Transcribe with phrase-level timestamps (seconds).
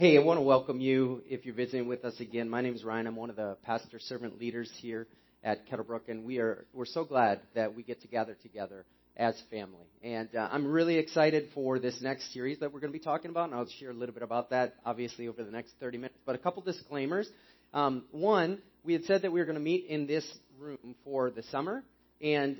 [0.00, 2.48] Hey, I want to welcome you if you're visiting with us again.
[2.48, 3.08] My name is Ryan.
[3.08, 5.08] I'm one of the pastor servant leaders here
[5.42, 9.34] at Kettlebrook, and we are we're so glad that we get to gather together as
[9.50, 9.88] family.
[10.04, 13.32] And uh, I'm really excited for this next series that we're going to be talking
[13.32, 16.18] about, and I'll share a little bit about that, obviously, over the next 30 minutes.
[16.24, 17.28] But a couple disclaimers.
[17.74, 20.24] Um, one, we had said that we were going to meet in this
[20.60, 21.82] room for the summer,
[22.22, 22.58] and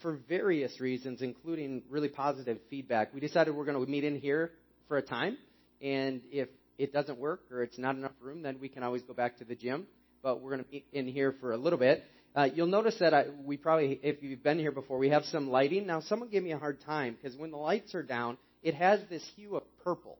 [0.00, 4.52] for various reasons, including really positive feedback, we decided we're going to meet in here
[4.86, 5.36] for a time.
[5.82, 6.48] And if
[6.78, 9.44] it doesn't work or it's not enough room, then we can always go back to
[9.44, 9.86] the gym.
[10.22, 12.02] But we're going to be in here for a little bit.
[12.34, 15.50] Uh, you'll notice that I, we probably, if you've been here before, we have some
[15.50, 15.86] lighting.
[15.86, 19.00] Now, someone gave me a hard time because when the lights are down, it has
[19.10, 20.18] this hue of purple.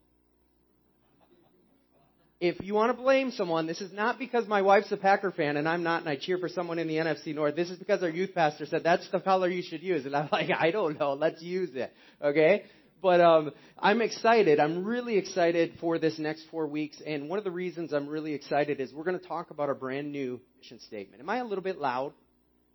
[2.41, 5.57] If you want to blame someone, this is not because my wife's a Packer fan
[5.57, 7.57] and I'm not, and I cheer for someone in the NFC North.
[7.57, 10.29] This is because our youth pastor said that's the color you should use, and I'm
[10.31, 11.15] like, I don't know.
[11.15, 11.93] Let's use it.
[12.23, 12.63] Okay.
[13.01, 14.59] But um, I'm excited.
[14.59, 17.01] I'm really excited for this next four weeks.
[17.07, 19.75] And one of the reasons I'm really excited is we're going to talk about our
[19.75, 21.23] brand new mission statement.
[21.23, 22.13] Am I a little bit loud?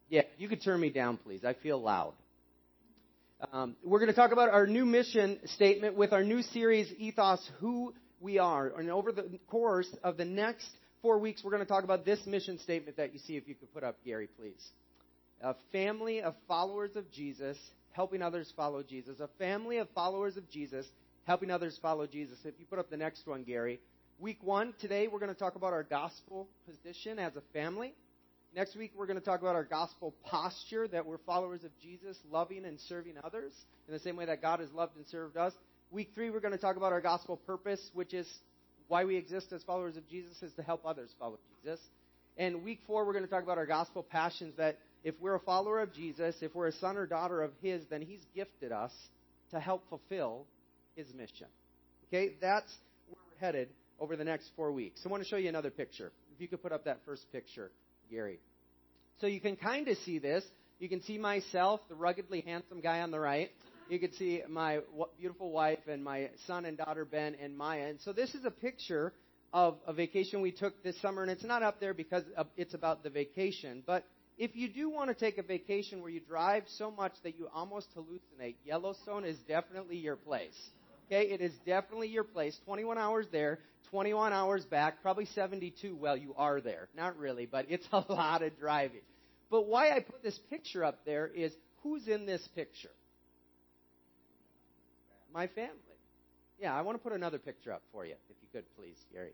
[0.10, 1.44] Yeah, you could turn me down, please.
[1.44, 2.14] I feel loud.
[3.52, 7.46] Um, we're going to talk about our new mission statement with our new series, Ethos
[7.60, 8.68] Who We Are.
[8.78, 10.70] And over the course of the next
[11.02, 13.36] four weeks, we're going to talk about this mission statement that you see.
[13.36, 14.64] If you could put up, Gary, please.
[15.42, 17.58] A family of followers of Jesus
[17.94, 19.20] helping others follow Jesus.
[19.20, 20.86] A family of followers of Jesus
[21.26, 22.38] helping others follow Jesus.
[22.44, 23.80] If you put up the next one, Gary.
[24.20, 27.94] Week one, today we're going to talk about our gospel position as a family.
[28.56, 32.16] Next week, we're going to talk about our gospel posture, that we're followers of Jesus,
[32.30, 33.52] loving and serving others
[33.88, 35.54] in the same way that God has loved and served us.
[35.90, 38.28] Week three, we're going to talk about our gospel purpose, which is
[38.90, 41.80] why we exist as followers of Jesus, is to help others follow Jesus.
[42.38, 45.40] And week four, we're going to talk about our gospel passions, that if we're a
[45.40, 48.92] follower of Jesus, if we're a son or daughter of His, then He's gifted us
[49.52, 50.46] to help fulfill
[50.96, 51.48] His mission.
[52.08, 52.72] Okay, that's
[53.08, 55.02] where we're headed over the next four weeks.
[55.06, 56.12] I want to show you another picture.
[56.34, 57.72] If you could put up that first picture,
[58.10, 58.40] Gary.
[59.20, 60.44] So you can kind of see this.
[60.80, 63.52] You can see myself, the ruggedly handsome guy on the right.
[63.90, 64.80] You can see my
[65.20, 67.88] beautiful wife and my son and daughter Ben and Maya.
[67.90, 69.14] And so this is a picture
[69.54, 72.24] of a vacation we took this summer, and it's not up there because
[72.58, 74.04] it's about the vacation, but
[74.38, 77.48] if you do want to take a vacation where you drive so much that you
[77.54, 80.58] almost hallucinate, Yellowstone is definitely your place.
[81.08, 82.58] Okay, it is definitely your place.
[82.66, 83.60] 21 hours there,
[83.92, 86.88] 21 hours back, probably 72 while you are there.
[86.96, 89.02] Not really, but it's a lot of driving.
[89.52, 92.90] But why I put this picture up there is who's in this picture?
[95.34, 95.78] My family.
[96.60, 99.34] Yeah, I want to put another picture up for you, if you could, please, Gary.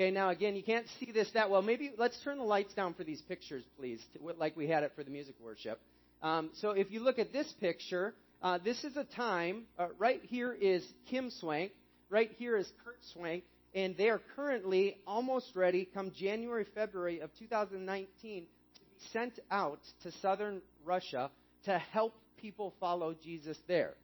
[0.00, 1.60] Okay, now again, you can't see this that well.
[1.60, 4.92] Maybe let's turn the lights down for these pictures, please, to, like we had it
[4.94, 5.80] for the music worship.
[6.22, 9.64] Um, so if you look at this picture, uh, this is a time.
[9.76, 11.72] Uh, right here is Kim Swank.
[12.10, 13.42] Right here is Kurt Swank,
[13.74, 18.44] and they are currently almost ready, come January, February of 2019,
[18.74, 21.28] to be sent out to southern Russia
[21.64, 23.94] to help people follow Jesus there,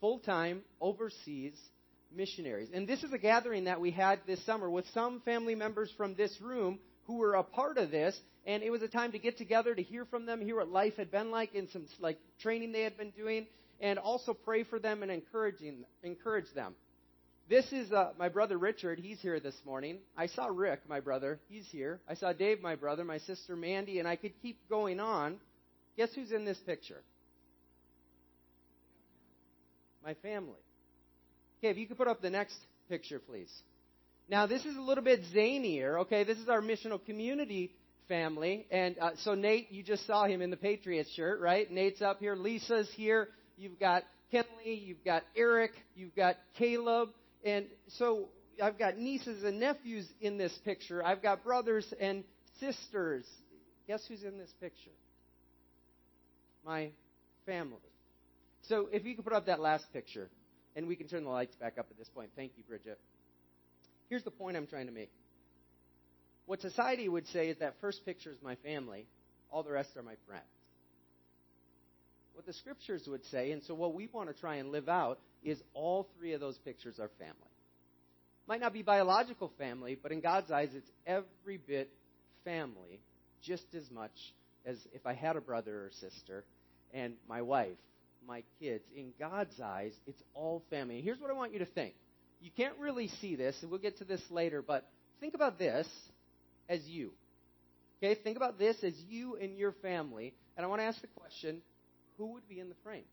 [0.00, 1.54] full time, overseas
[2.14, 2.68] missionaries.
[2.72, 6.14] And this is a gathering that we had this summer with some family members from
[6.14, 8.18] this room who were a part of this.
[8.46, 10.96] And it was a time to get together to hear from them, hear what life
[10.96, 13.46] had been like in some like training they had been doing,
[13.80, 16.74] and also pray for them and encouraging encourage them.
[17.48, 18.98] This is uh, my brother Richard.
[18.98, 19.98] He's here this morning.
[20.16, 21.40] I saw Rick, my brother.
[21.48, 22.00] He's here.
[22.08, 25.36] I saw Dave, my brother, my sister Mandy, and I could keep going on.
[25.96, 27.02] Guess who's in this picture?
[30.02, 30.60] My family.
[31.64, 32.58] Okay, if you could put up the next
[32.90, 33.50] picture, please.
[34.28, 36.00] Now, this is a little bit zanier.
[36.00, 37.72] Okay, this is our missional community
[38.06, 38.66] family.
[38.70, 41.70] And uh, so, Nate, you just saw him in the Patriots shirt, right?
[41.70, 42.36] Nate's up here.
[42.36, 43.28] Lisa's here.
[43.56, 44.86] You've got Kenley.
[44.86, 45.70] You've got Eric.
[45.96, 47.08] You've got Caleb.
[47.46, 47.64] And
[47.96, 48.28] so,
[48.62, 51.02] I've got nieces and nephews in this picture.
[51.02, 52.24] I've got brothers and
[52.60, 53.24] sisters.
[53.86, 54.90] Guess who's in this picture?
[56.62, 56.90] My
[57.46, 57.78] family.
[58.68, 60.28] So, if you could put up that last picture.
[60.76, 62.30] And we can turn the lights back up at this point.
[62.36, 62.98] Thank you, Bridget.
[64.08, 65.10] Here's the point I'm trying to make.
[66.46, 69.06] What society would say is that first picture is my family,
[69.50, 70.44] all the rest are my friends.
[72.34, 75.20] What the scriptures would say, and so what we want to try and live out,
[75.42, 77.34] is all three of those pictures are family.
[78.46, 81.90] Might not be biological family, but in God's eyes, it's every bit
[82.44, 83.00] family,
[83.42, 84.12] just as much
[84.66, 86.44] as if I had a brother or sister
[86.92, 87.76] and my wife
[88.26, 88.84] my kids.
[88.96, 91.00] In God's eyes, it's all family.
[91.00, 91.94] Here's what I want you to think.
[92.40, 94.86] You can't really see this, and we'll get to this later, but
[95.20, 95.88] think about this
[96.68, 97.12] as you.
[98.02, 100.34] Okay, think about this as you and your family.
[100.56, 101.62] And I want to ask the question
[102.18, 103.04] who would be in the frame?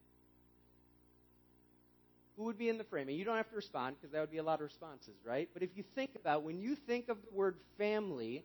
[2.42, 3.08] who would be in the frame?
[3.08, 5.48] And you don't have to respond because that would be a lot of responses, right?
[5.54, 8.44] But if you think about when you think of the word family,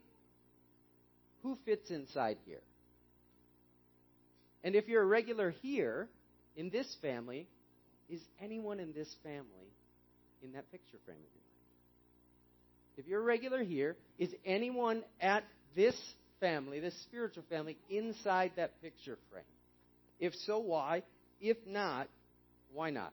[1.42, 2.60] who fits inside here?
[4.62, 6.08] And if you're a regular here
[6.56, 7.46] in this family,
[8.08, 9.70] is anyone in this family
[10.42, 12.96] in that picture frame of your mind?
[12.96, 15.44] If you're a regular here, is anyone at
[15.74, 15.94] this
[16.40, 19.44] family, this spiritual family, inside that picture frame?
[20.18, 21.02] If so, why?
[21.40, 22.08] If not,
[22.72, 23.12] why not?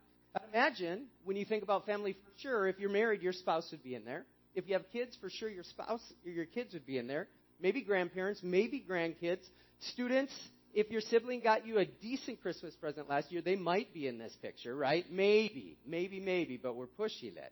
[0.51, 3.93] Imagine when you think about family, for sure, if you're married, your spouse would be
[3.93, 4.25] in there.
[4.55, 7.27] If you have kids, for sure, your spouse, your kids would be in there.
[7.61, 9.43] Maybe grandparents, maybe grandkids.
[9.91, 10.33] Students,
[10.73, 14.17] if your sibling got you a decent Christmas present last year, they might be in
[14.17, 15.05] this picture, right?
[15.11, 17.51] Maybe, maybe, maybe, but we're pushing it.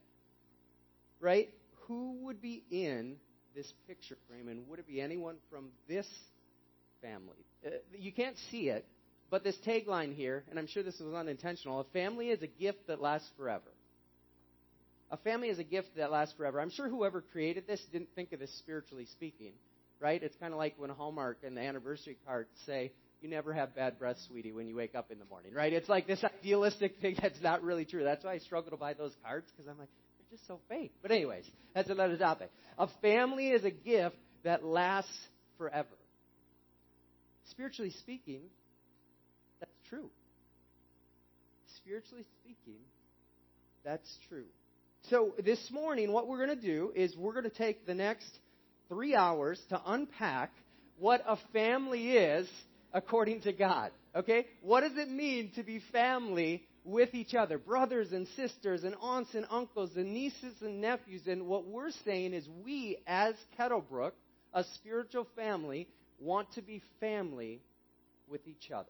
[1.20, 1.50] Right?
[1.88, 3.18] Who would be in
[3.56, 6.08] this picture frame, and would it be anyone from this
[7.02, 7.46] family?
[7.66, 8.86] Uh, you can't see it,
[9.30, 12.88] but this tagline here, and I'm sure this was unintentional a family is a gift
[12.88, 13.72] that lasts forever.
[15.12, 16.60] A family is a gift that lasts forever.
[16.62, 19.52] I'm sure whoever created this didn't think of this spiritually speaking,
[20.00, 20.24] right?
[20.24, 24.00] It's kind of like when Hallmark and the anniversary cards say, you never have bad
[24.00, 25.72] breath, sweetie, when you wake up in the morning, right?
[25.72, 28.04] It's like this idealistic thing that's not really true.
[28.04, 30.94] That's why I struggle to buy those cards because I'm like, they're just so fake.
[31.02, 31.46] But, anyways,
[31.76, 32.52] that's another topic.
[32.78, 35.16] A family is a gift that lasts
[35.58, 35.88] forever.
[37.52, 38.42] Spiritually speaking,
[39.60, 40.10] that's true.
[41.78, 42.80] Spiritually speaking,
[43.84, 44.46] that's true.
[45.10, 48.30] So, this morning, what we're going to do is we're going to take the next
[48.88, 50.52] three hours to unpack
[50.98, 52.48] what a family is
[52.94, 53.92] according to God.
[54.16, 54.46] Okay?
[54.62, 57.58] What does it mean to be family with each other?
[57.58, 61.22] Brothers and sisters and aunts and uncles and nieces and nephews.
[61.28, 64.12] And what we're saying is we, as Kettlebrook,
[64.54, 65.88] a spiritual family,
[66.20, 67.62] want to be family
[68.30, 68.90] with each other.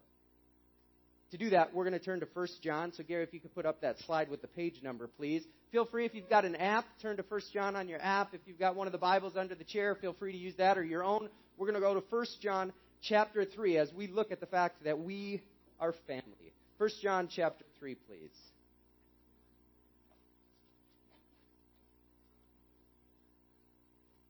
[1.31, 2.91] To do that, we're going to turn to 1 John.
[2.91, 5.43] So, Gary, if you could put up that slide with the page number, please.
[5.71, 8.33] Feel free, if you've got an app, turn to 1 John on your app.
[8.33, 10.77] If you've got one of the Bibles under the chair, feel free to use that
[10.77, 11.29] or your own.
[11.57, 14.83] We're going to go to 1 John chapter 3 as we look at the fact
[14.83, 15.41] that we
[15.79, 16.53] are family.
[16.77, 18.29] 1 John chapter 3, please.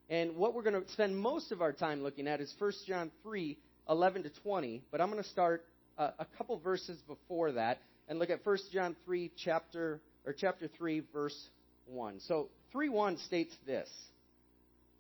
[0.10, 3.12] And what we're going to spend most of our time looking at is 1 John
[3.24, 3.58] 3,
[3.90, 4.82] 11 to 20.
[4.92, 5.64] But I'm going to start
[5.98, 7.80] a, a couple verses before that
[8.10, 11.50] and look at 1 John 3, chapter, or chapter 3, verse
[11.86, 12.20] 1.
[12.28, 13.90] So 3 1 states this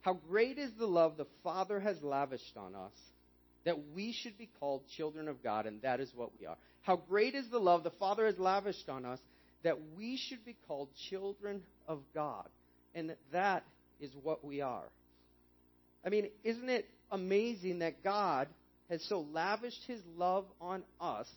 [0.02, 2.94] How great is the love the Father has lavished on us
[3.66, 6.58] that we should be called children of God, and that is what we are.
[6.82, 9.20] How great is the love the Father has lavished on us
[9.64, 12.48] that we should be called children of God,
[12.96, 13.64] and that
[14.00, 14.90] is what we are.
[16.06, 18.48] I mean, isn't it amazing that God
[18.90, 21.28] has so lavished his love on us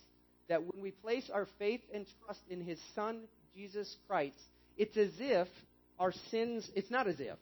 [0.48, 3.20] that when we place our faith and trust in his Son,
[3.54, 4.36] Jesus Christ,
[4.76, 5.48] it's as if
[5.98, 7.36] our sins, it's not as if,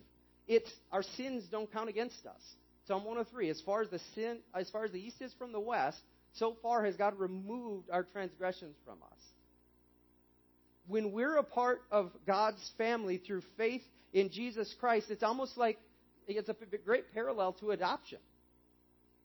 [0.47, 2.43] it's our sins don't count against us.
[2.87, 5.61] Psalm 103, as far as the sin, as far as the east is from the
[5.61, 5.99] west,
[6.35, 9.19] so far has God removed our transgressions from us.
[10.89, 13.83] When we're a part of God's family through faith
[14.13, 15.79] in Jesus Christ, it's almost like
[16.27, 18.19] it's a great parallel to adoption.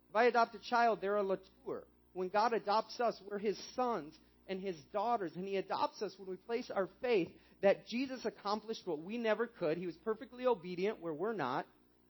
[0.09, 1.83] If I adopt a child, they're a latour.
[2.13, 4.13] When God adopts us, we're His sons
[4.47, 7.29] and His daughters, and He adopts us when we place our faith
[7.61, 9.77] that Jesus accomplished what we never could.
[9.77, 11.65] He was perfectly obedient where we're not.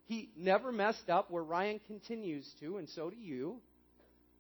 [0.08, 3.58] He never messed up where Ryan continues to, and so do you.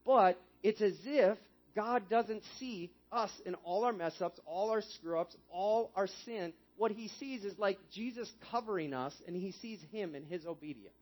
[0.05, 1.38] But it's as if
[1.75, 6.07] God doesn't see us in all our mess ups, all our screw ups, all our
[6.25, 6.53] sin.
[6.77, 10.95] What he sees is like Jesus covering us, and he sees him in his obedience.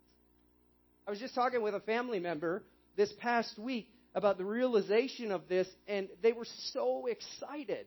[1.08, 2.64] I was just talking with a family member
[2.98, 7.86] this past week about the realization of this, and they were so excited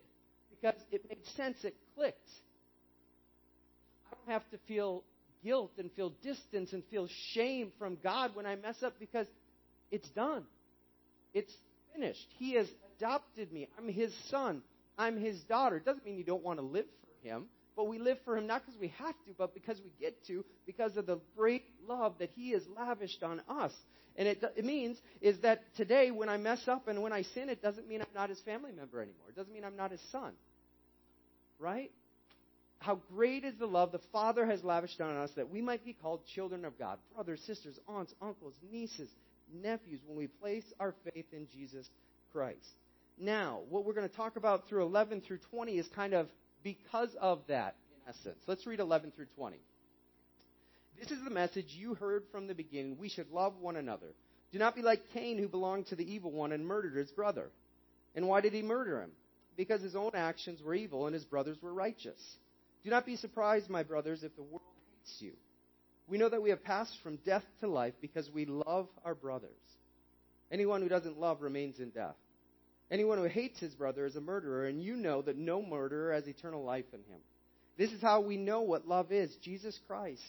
[0.50, 2.28] because it made sense, it clicked.
[4.06, 5.02] I don't have to feel
[5.42, 9.26] guilt and feel distance and feel shame from God when I mess up because
[9.90, 10.45] it's done.
[11.35, 11.52] It's
[11.95, 12.26] finished.
[12.38, 12.66] He has
[12.97, 13.68] adopted me.
[13.78, 14.62] I'm his son.
[14.97, 15.76] I'm his daughter.
[15.76, 18.47] It doesn't mean you don't want to live for him, but we live for him
[18.47, 22.14] not because we have to, but because we get to, because of the great love
[22.18, 23.73] that he has lavished on us.
[24.16, 27.49] And it, it means is that today when I mess up and when I sin,
[27.49, 29.26] it doesn't mean I'm not his family member anymore.
[29.28, 30.33] It doesn't mean I'm not his son.
[31.61, 31.92] Right?
[32.80, 35.92] How great is the love the Father has lavished on us that we might be
[35.92, 39.08] called children of God, brothers, sisters, aunts, uncles, nieces,
[39.52, 41.88] nephews, when we place our faith in Jesus
[42.32, 42.58] Christ.
[43.18, 46.28] Now, what we're going to talk about through 11 through 20 is kind of
[46.62, 48.38] because of that, in essence.
[48.47, 49.58] Let's read 11 through 20.
[51.00, 52.97] This is the message you heard from the beginning.
[52.99, 54.14] We should love one another.
[54.52, 57.50] Do not be like Cain, who belonged to the evil one and murdered his brother.
[58.14, 59.11] And why did he murder him?
[59.58, 62.38] because his own actions were evil and his brothers were righteous.
[62.85, 64.62] Do not be surprised, my brothers, if the world
[64.97, 65.32] hates you.
[66.06, 69.50] We know that we have passed from death to life because we love our brothers.
[70.50, 72.16] Anyone who doesn't love remains in death.
[72.90, 76.26] Anyone who hates his brother is a murderer, and you know that no murderer has
[76.26, 77.20] eternal life in him.
[77.76, 79.37] This is how we know what love is.
[79.42, 80.23] Jesus Christ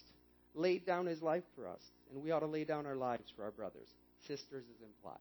[0.53, 3.44] laid down his life for us, and we ought to lay down our lives for
[3.44, 3.88] our brothers.
[4.27, 5.18] Sisters is implied.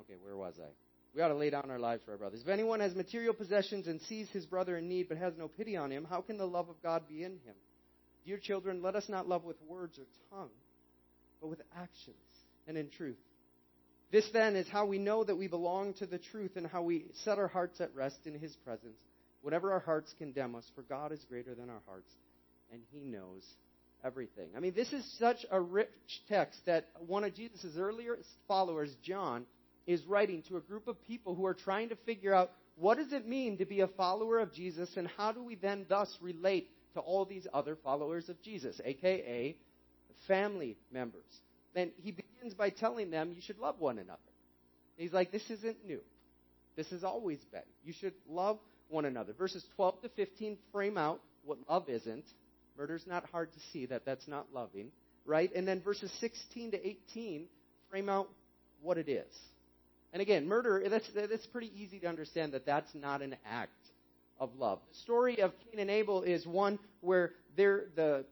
[0.00, 0.70] Okay, where was I?
[1.14, 2.40] We ought to lay down our lives for our brothers.
[2.42, 5.76] If anyone has material possessions and sees his brother in need but has no pity
[5.76, 7.54] on him, how can the love of God be in him?
[8.24, 10.50] Dear children, let us not love with words or tongue,
[11.40, 12.16] but with actions
[12.66, 13.18] and in truth.
[14.10, 17.06] This then is how we know that we belong to the truth and how we
[17.24, 18.96] set our hearts at rest in his presence
[19.42, 22.10] Whatever our hearts condemn us, for God is greater than our hearts,
[22.72, 23.44] and he knows
[24.04, 24.50] everything.
[24.56, 25.88] I mean, this is such a rich
[26.28, 29.44] text that one of Jesus' earliest followers, John,
[29.86, 33.12] is writing to a group of people who are trying to figure out what does
[33.12, 36.68] it mean to be a follower of Jesus and how do we then thus relate
[36.94, 39.56] to all these other followers of Jesus, aka
[40.28, 41.24] family members.
[41.74, 44.18] Then he begins by telling them you should love one another.
[44.96, 46.00] He's like, this isn't new.
[46.76, 47.62] This has always been.
[47.84, 48.58] You should love
[48.88, 49.32] one another.
[49.32, 52.24] Verses 12 to 15 frame out what love isn't.
[52.78, 54.90] Murder's not hard to see that that's not loving,
[55.26, 55.50] right?
[55.54, 57.46] And then verses 16 to 18
[57.90, 58.28] frame out
[58.80, 59.32] what it is.
[60.12, 63.70] And again, murder, that's, that's pretty easy to understand that that's not an act
[64.38, 64.80] of love.
[64.90, 68.24] The story of Cain and Abel is one where they're the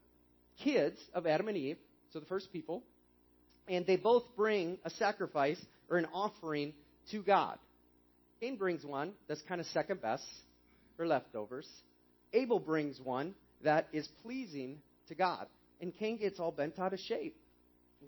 [0.62, 1.78] kids of Adam and Eve,
[2.12, 2.82] so the first people,
[3.68, 6.75] and they both bring a sacrifice or an offering
[7.12, 7.58] to God.
[8.40, 10.25] Cain brings one that's kind of second best
[10.96, 11.68] for leftovers.
[12.32, 15.46] Abel brings one that is pleasing to God.
[15.80, 17.37] And Cain gets all bent out of shape.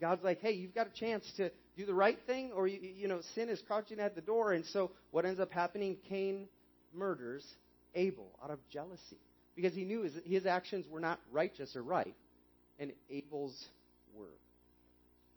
[0.00, 3.08] God's like, hey, you've got a chance to do the right thing, or, you, you
[3.08, 4.52] know, sin is crouching at the door.
[4.52, 6.48] And so what ends up happening, Cain
[6.94, 7.44] murders
[7.94, 9.18] Abel out of jealousy.
[9.54, 12.14] Because he knew his, his actions were not righteous or right,
[12.78, 13.68] and Abel's
[14.16, 14.26] were.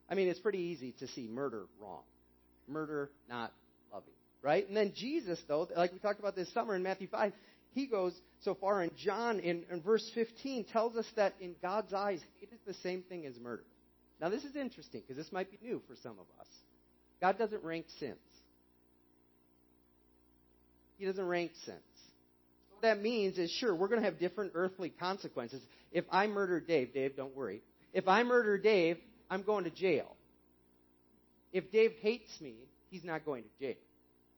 [0.10, 2.04] I mean, it's pretty easy to see murder wrong.
[2.68, 3.52] Murder not
[3.92, 4.66] loving, right?
[4.68, 7.34] And then Jesus, though, like we talked about this summer in Matthew 5,
[7.74, 11.94] he goes so far, and John in, in verse 15 tells us that in God's
[11.94, 13.66] eyes, it is the same thing as murder.
[14.22, 16.48] Now, this is interesting because this might be new for some of us.
[17.22, 18.18] God doesn't rank sins.
[20.98, 21.80] He doesn't rank sins.
[22.72, 25.62] What that means is, sure, we're going to have different earthly consequences.
[25.92, 27.62] If I murder Dave, Dave, don't worry.
[27.94, 28.98] If I murder Dave,
[29.30, 30.16] I'm going to jail.
[31.52, 32.56] If Dave hates me,
[32.90, 33.76] he's not going to jail.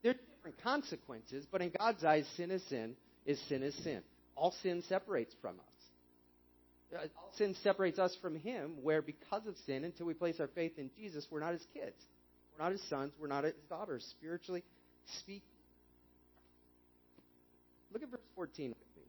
[0.04, 4.02] There are different consequences, but in God's eyes, sin is sin, is sin is sin.
[4.36, 5.77] All sin separates from us.
[6.96, 10.74] Uh, sin separates us from Him, where because of sin, until we place our faith
[10.78, 11.96] in Jesus, we're not His kids.
[12.58, 13.12] We're not His sons.
[13.20, 14.64] We're not His daughters, spiritually
[15.20, 15.42] speaking.
[17.92, 19.04] Look at verse 14 with me.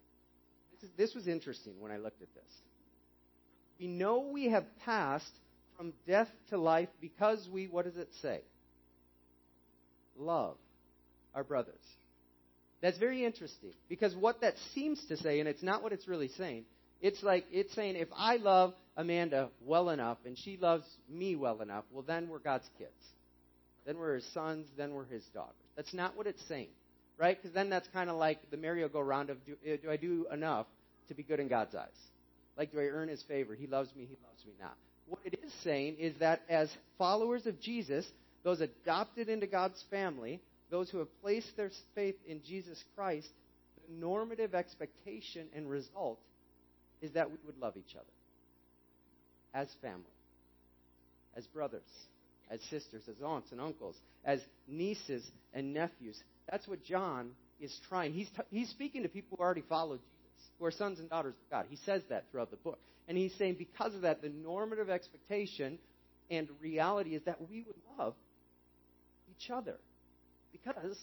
[0.73, 2.53] This, is, this was interesting when I looked at this.
[3.79, 5.31] We know we have passed
[5.77, 8.41] from death to life because we, what does it say?
[10.17, 10.57] Love
[11.35, 11.75] our brothers.
[12.81, 16.29] That's very interesting because what that seems to say, and it's not what it's really
[16.29, 16.65] saying,
[17.01, 21.61] it's like it's saying if I love Amanda well enough and she loves me well
[21.61, 22.91] enough, well, then we're God's kids.
[23.87, 25.55] Then we're his sons, then we're his daughters.
[25.77, 26.69] That's not what it's saying,
[27.17, 27.41] right?
[27.41, 30.67] Because then that's kind of like the merry-go-round of do, uh, do I do enough
[31.09, 31.89] to be good in God's eyes?
[32.57, 33.55] Like, do I earn his favor?
[33.55, 34.77] He loves me, he loves me not
[35.09, 38.07] what it is saying is that as followers of Jesus,
[38.45, 40.41] those adopted into God's family,
[40.71, 43.29] those who have placed their faith in Jesus Christ,
[43.77, 46.21] the normative expectation and result
[47.01, 48.05] is that we would love each other
[49.55, 50.03] as family,
[51.37, 51.83] as brothers,
[52.51, 55.25] as sisters, as aunts and uncles, as nieces
[55.55, 56.21] and nephews.
[56.51, 58.13] That's what John is trying.
[58.13, 61.35] He's, t- he's speaking to people who already follow Jesus, who are sons and daughters
[61.35, 61.67] of God.
[61.69, 62.79] He says that throughout the book.
[63.07, 65.79] And he's saying because of that, the normative expectation
[66.31, 68.15] and reality is that we would love
[69.31, 69.77] each other
[70.53, 70.97] because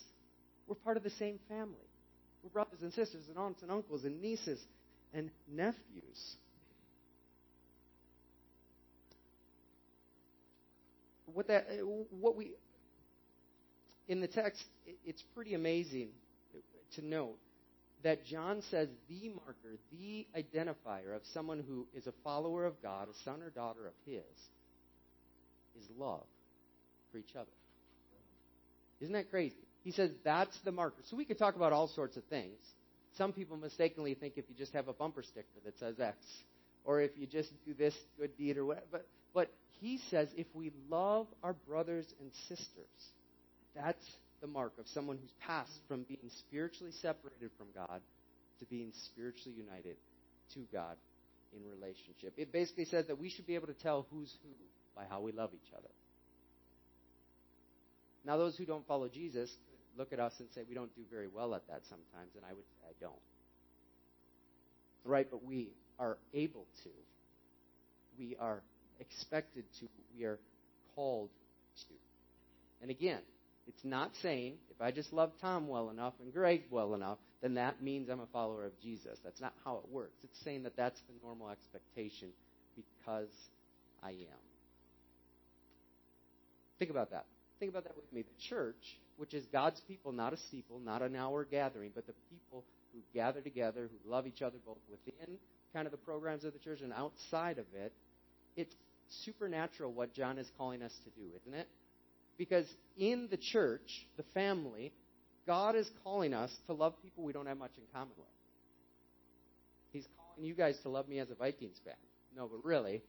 [0.68, 1.74] we're part of the same family.
[2.44, 4.60] We're brothers and sisters and aunts and uncles and nieces
[5.16, 6.36] and nephews.
[11.34, 11.66] What that,
[12.12, 12.52] what we,
[14.08, 14.64] in the text,
[15.06, 16.10] it's pretty amazing
[16.96, 17.38] to note
[18.04, 23.08] that John says the marker, the identifier of someone who is a follower of God,
[23.10, 24.22] a son or daughter of His,
[25.80, 26.24] is love
[27.12, 27.50] for each other.
[29.02, 29.56] Isn't that crazy?
[29.84, 31.02] He says that's the marker.
[31.10, 32.60] So we could talk about all sorts of things.
[33.18, 36.18] Some people mistakenly think if you just have a bumper sticker that says X,
[36.84, 38.86] or if you just do this good deed or whatever.
[38.92, 43.12] But, but he says if we love our brothers and sisters,
[43.76, 44.06] that's
[44.42, 48.02] the mark of someone who's passed from being spiritually separated from God
[48.60, 49.98] to being spiritually united
[50.54, 50.96] to God
[51.54, 52.34] in relationship.
[52.38, 54.50] It basically says that we should be able to tell who's who
[54.96, 55.90] by how we love each other.
[58.26, 59.52] Now, those who don't follow Jesus
[59.98, 62.54] look at us and say we don't do very well at that sometimes, and I
[62.54, 63.14] would say I don't.
[65.04, 66.90] Right, but we are able to.
[68.18, 68.62] We are
[69.00, 69.88] expected to.
[70.18, 70.40] We are
[70.96, 71.30] called
[71.88, 71.94] to.
[72.82, 73.22] And again,
[73.68, 77.56] it's not saying if I just love Tom well enough and Greg well enough, then
[77.56, 79.18] that means I'm a follower of Jesus.
[79.24, 80.18] That's not how it works.
[80.24, 82.30] It's saying that that's the normal expectation
[82.76, 83.30] because
[84.04, 84.44] I am.
[86.80, 87.26] Think about that.
[87.60, 88.24] Think about that with me.
[88.24, 92.14] The church, which is God's people, not a steeple, not an hour gathering, but the
[92.30, 95.38] people who gather together, who love each other both within
[95.74, 97.94] kind of the programs of the church and outside of it,
[98.56, 98.74] it's
[99.24, 101.68] supernatural what John is calling us to do, isn't it?
[102.38, 102.66] Because
[102.98, 104.94] in the church, the family,
[105.46, 108.28] God is calling us to love people we don't have much in common with.
[109.92, 111.94] He's calling you guys to love me as a Vikings fan.
[112.36, 113.02] No, but really,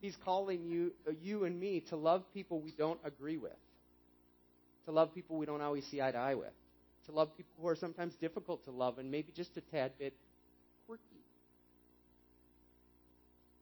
[0.00, 3.56] He's calling you, you and me to love people we don't agree with,
[4.88, 6.54] to love people we don't always see eye to eye with,
[7.04, 10.14] to love people who are sometimes difficult to love and maybe just a tad bit
[10.86, 11.02] quirky.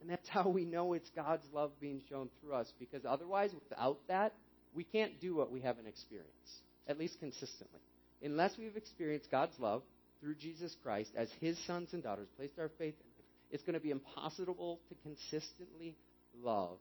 [0.00, 3.98] And that's how we know it's God's love being shown through us, because otherwise, without
[4.06, 4.34] that,
[4.72, 7.80] we can't do what we haven't experienced, at least consistently.
[8.22, 9.82] Unless we've experienced God's love
[10.20, 13.74] through Jesus Christ as His sons and daughters, placed our faith in Him, it's going
[13.74, 15.96] to be impossible to consistently
[16.40, 16.78] love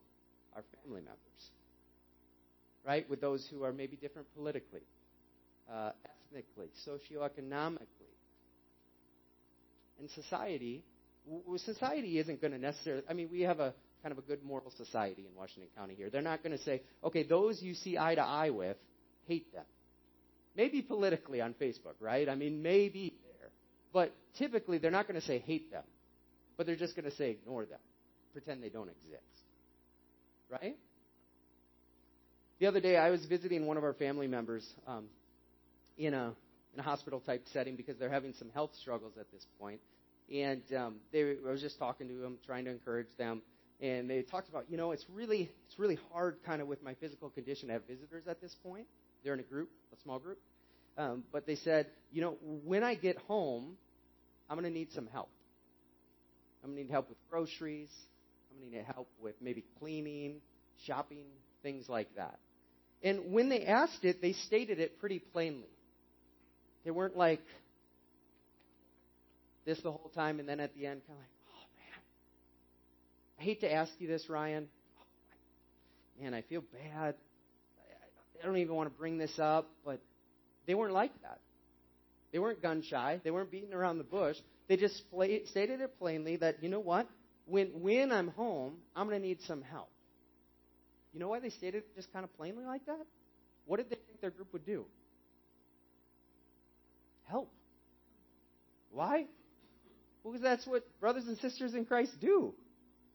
[0.56, 1.50] our family members.
[2.86, 3.10] Right?
[3.10, 4.84] With those who are maybe different politically,
[5.72, 5.92] uh,
[6.32, 7.80] ethnically, socioeconomically.
[10.00, 10.84] And society,
[11.58, 13.74] society isn't going to necessarily, I mean, we have a
[14.04, 16.12] kind of a good moral society in Washington County here.
[16.12, 18.77] They're not going to say, okay, those you see eye to eye with,
[19.27, 19.65] hate them.
[20.56, 22.30] Maybe politically on Facebook, right?
[22.30, 23.50] I mean, maybe there.
[23.92, 25.84] But typically, they're not going to say hate them.
[26.56, 27.80] But they're just going to say ignore them.
[28.32, 29.24] Pretend they don't exist.
[30.50, 30.77] Right?
[32.60, 35.06] The other day, I was visiting one of our family members um,
[35.98, 36.34] in a
[36.74, 39.80] in a hospital type setting because they're having some health struggles at this point.
[40.34, 43.41] And um, they, I was just talking to them, trying to encourage them.
[43.82, 46.94] And they talked about, you know, it's really it's really hard, kind of, with my
[46.96, 48.88] physical condition to have visitors at this point.
[49.24, 50.39] They're in a group, a small group.
[50.98, 53.76] Um, but they said, you know, when I get home,
[54.50, 55.30] I'm going to need some help.
[56.63, 57.89] I'm going to need help with groceries.
[58.50, 60.38] I'm going to need help with maybe cleaning,
[60.86, 61.26] shopping,
[61.63, 62.39] things like that.
[63.06, 65.70] And when they asked it, they stated it pretty plainly.
[66.84, 67.41] They weren't like
[69.63, 72.02] this the whole time and then at the end, kind of like, oh man,
[73.39, 74.68] I hate to ask you this, Ryan.
[75.00, 77.13] Oh, man, I feel bad.
[78.41, 80.02] I don't even want to bring this up, but
[80.65, 81.39] they weren't like that.
[82.32, 83.22] They weren't gun shy.
[83.24, 84.36] They weren't beating around the bush.
[84.68, 85.04] They just
[85.50, 87.08] stated it plainly that, you know what?
[87.46, 89.89] When, when I'm home, I'm going to need some help.
[91.15, 92.99] You know why they stated it just kind of plainly like that?
[93.65, 94.84] What did they think their group would do?
[97.23, 97.49] Help.
[98.91, 99.28] Why?
[100.25, 102.54] Because that's what brothers and sisters in Christ do.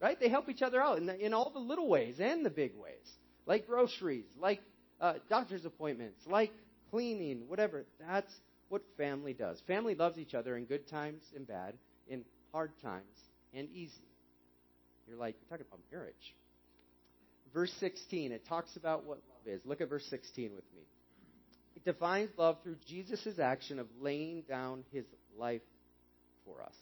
[0.01, 0.19] Right?
[0.19, 2.73] They help each other out in, the, in all the little ways and the big
[2.75, 3.07] ways.
[3.45, 4.63] Like groceries, like
[4.99, 6.53] uh, doctor's appointments, like
[6.91, 7.85] cleaning, whatever.
[8.09, 8.33] That's
[8.71, 9.61] what family does.
[9.67, 11.75] Family loves each other in good times and bad,
[12.09, 13.05] in hard times
[13.53, 14.09] and easy.
[15.07, 16.35] You're like, you're talking about marriage.
[17.53, 19.61] Verse 16, it talks about what love is.
[19.65, 20.83] Look at verse 16 with me.
[21.77, 25.05] It defines love through Jesus' action of laying down his
[25.37, 25.63] life
[26.45, 26.75] for us.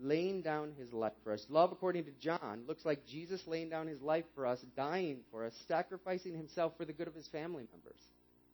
[0.00, 1.44] Laying down his life for us.
[1.48, 5.44] Love, according to John, looks like Jesus laying down his life for us, dying for
[5.44, 8.00] us, sacrificing himself for the good of his family members,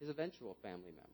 [0.01, 1.09] his eventual family members.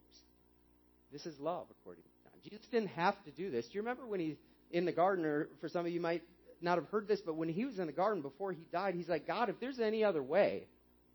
[1.12, 2.32] This is love, according to John.
[2.42, 3.66] Jesus didn't have to do this.
[3.66, 4.36] Do you remember when he's
[4.70, 6.22] in the garden, or for some of you might
[6.60, 9.08] not have heard this, but when he was in the garden before he died, he's
[9.08, 10.66] like, God, if there's any other way.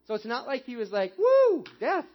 [0.08, 2.06] So it's not like he was like, woo, death.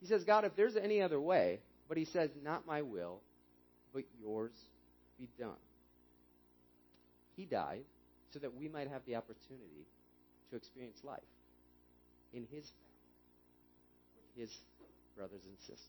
[0.00, 3.20] He says, God, if there's any other way, but he says, not my will,
[3.94, 4.52] but yours
[5.18, 5.56] be done.
[7.36, 7.84] He died
[8.32, 9.86] so that we might have the opportunity
[10.50, 11.20] to experience life
[12.32, 12.82] in his family,
[14.16, 14.56] with his
[15.16, 15.80] brothers and sisters.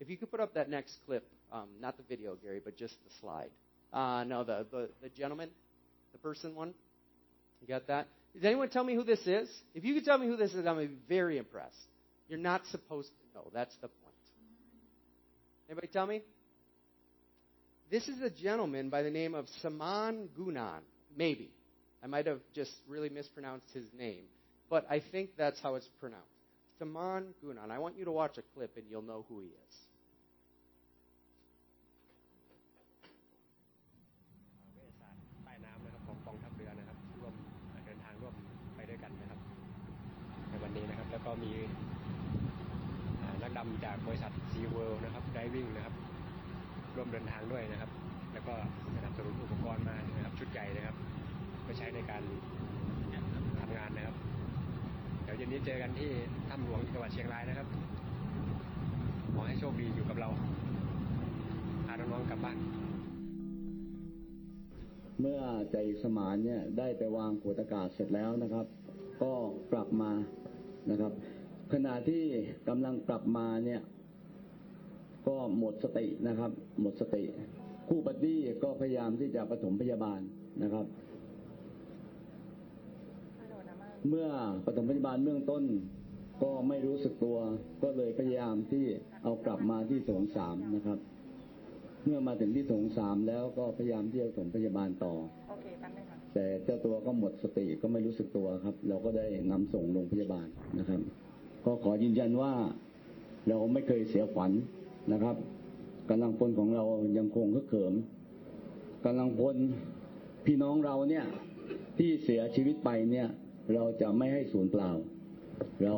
[0.00, 2.94] If you could put up that next clip, um, not the video, Gary, but just
[3.04, 3.50] the slide.
[3.92, 5.50] Uh, no, the, the, the gentleman,
[6.12, 6.74] the person one.
[7.60, 8.08] You got that?
[8.34, 9.48] Does anyone tell me who this is?
[9.74, 11.76] If you could tell me who this is, I'm very impressed.
[12.28, 13.50] You're not supposed to know.
[13.52, 14.14] That's the point.
[15.68, 16.22] Anybody tell me?
[17.90, 20.80] This is a gentleman by the name of Saman Gunan.
[21.16, 21.50] Maybe.
[22.02, 24.24] I might have just really mispronounced his name.
[24.68, 26.26] But I think that's how it's pronounced.
[26.78, 27.70] Taman Gunan.
[27.70, 29.74] I want you to watch a clip and you'll know who he is.
[41.30, 41.52] ก็มี
[43.42, 45.94] นักดำจากบริษัทซีเวิลนะครับไดวิ่งนะครับ
[46.96, 47.90] ร่วมเดินทางด้วยนะครับ
[48.32, 48.54] แล้วก็
[48.94, 50.96] สนับสนุนอุปกรณ์มานะครับ ชุดใหญ่นะครับ
[51.62, 52.22] เพื่อใช้ในการ
[53.60, 54.16] ทำงานนะครับ
[55.22, 56.10] เดี๋ยวเย็นนี้เจอกันที่
[56.48, 57.68] ถ้ำหลวงจังหวัดเชียงรายนะครับ
[59.34, 60.28] ขอให้โชคดีอยู่กับเรา
[61.86, 62.56] พาน้องๆกลับบ้าน
[65.20, 65.40] เมื่อ
[65.72, 68.66] ใจสมานเนี่ยได้ไปวางขวดอากาศเสร็จแล้วนะครับ
[69.22, 69.32] ก็
[69.72, 70.10] กลับมา
[70.90, 71.12] นะครับ
[71.72, 72.24] ขณะที่
[72.68, 73.80] กำลังกลับมาเนี่ย
[75.26, 77.24] ก็หมดสตินะครับ หมดสติ
[77.88, 80.20] คู่บัดดี้ก็พยายามที่จะปฐมพยาบาล
[80.62, 80.86] นะครับ
[84.08, 84.28] เมื่อ
[84.66, 85.64] ปฐมพยาบาลเบื้องต้น
[86.42, 87.38] ก็ไม่รู้สึกตัว
[87.82, 88.84] ก็เลยพยายามที่
[89.22, 90.98] เอากลับมาที่โถงสามนะครับ
[92.04, 95.14] เมื่อมาถึงที่โถงสามแล้วก็พยายามที่จะปฐมพยาบาลต่อ
[95.50, 100.46] โอเคแป๊บนึง แต่เจ้าตัวก็หมดสติก็ไม่รู้สึกตัวครับ เราก็ได้นำส่งโรงพยาบาล
[100.78, 101.00] นะครับ
[101.64, 102.52] ก็ขอยืนยันว่า
[103.48, 104.52] เราไม่เคยเสียขวัญ
[105.12, 105.36] นะครับ
[106.10, 106.84] กำลังพลของเรา
[107.18, 107.94] ยังคงฮึกเหิม
[109.04, 109.56] กำลังพล
[110.46, 111.24] พี่น้องเราเนี่ย
[111.98, 113.28] ที่เสียชีวิตไปเนี่ย
[113.74, 114.90] เราจะไม่ให้สูญเปล่า
[115.84, 115.94] เรา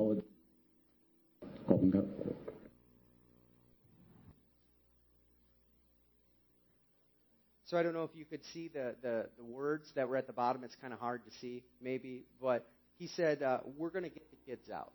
[7.72, 10.26] So I don't know if you could see the, the, the words that were at
[10.26, 10.62] the bottom.
[10.62, 12.26] It's kind of hard to see, maybe.
[12.38, 12.66] But
[12.98, 14.92] he said, uh, We're going to get the kids out.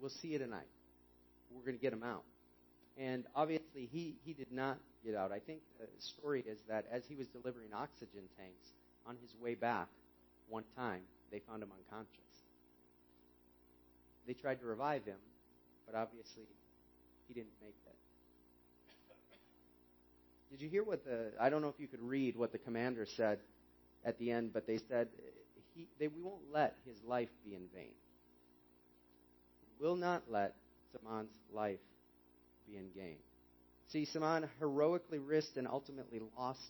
[0.00, 0.70] We'll see you tonight.
[1.54, 2.22] We're going to get them out.
[2.96, 5.30] And obviously, he, he did not get out.
[5.30, 8.68] I think the story is that as he was delivering oxygen tanks
[9.06, 9.88] on his way back,
[10.48, 12.16] one time, they found him unconscious.
[14.26, 15.20] They tried to revive him,
[15.84, 16.48] but obviously,
[17.28, 18.01] he didn't make it.
[20.52, 21.32] Did you hear what the?
[21.40, 23.38] I don't know if you could read what the commander said
[24.04, 25.08] at the end, but they said
[25.74, 27.94] he, they, we won't let his life be in vain.
[29.80, 30.54] Will not let
[30.92, 31.80] Saman's life
[32.68, 33.16] be in vain."
[33.88, 36.60] See, Saman heroically risked and ultimately lost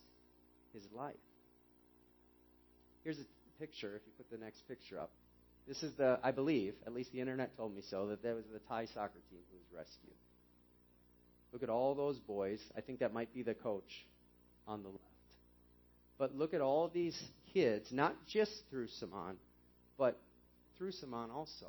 [0.73, 1.16] his life.
[3.03, 3.25] Here's a
[3.59, 3.97] picture.
[3.97, 5.11] If you put the next picture up,
[5.66, 6.21] this is the.
[6.23, 9.18] I believe, at least the internet told me so, that that was the Thai soccer
[9.29, 10.14] team who was rescued.
[11.52, 12.60] Look at all those boys.
[12.76, 14.06] I think that might be the coach
[14.66, 15.00] on the left.
[16.18, 17.20] But look at all these
[17.52, 19.36] kids, not just through Saman,
[19.98, 20.18] but
[20.78, 21.68] through Saman also,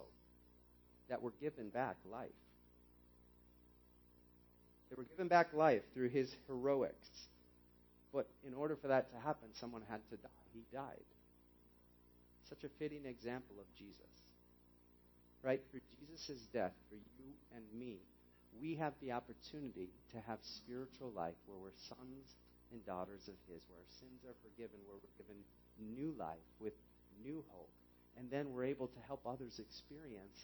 [1.10, 2.30] that were given back life.
[4.90, 7.10] They were given back life through his heroics.
[8.14, 10.30] But in order for that to happen, someone had to die.
[10.54, 11.04] He died.
[12.48, 13.98] Such a fitting example of Jesus.
[15.42, 15.62] Right?
[15.72, 17.98] Through Jesus' death, for you and me,
[18.62, 22.26] we have the opportunity to have spiritual life where we're sons
[22.72, 25.38] and daughters of His, where our sins are forgiven, where we're given
[25.96, 26.74] new life with
[27.24, 27.70] new hope.
[28.18, 30.38] And then we're able to help others experience